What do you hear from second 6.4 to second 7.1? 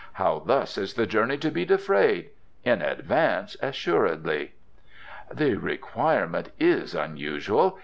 is